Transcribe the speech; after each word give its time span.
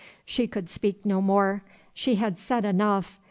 She 0.25 0.47
could 0.47 0.67
speak 0.67 1.05
no 1.05 1.21
more. 1.21 1.61
She 1.93 2.15
had 2.15 2.39
said 2.39 2.65
enough. 2.65 3.19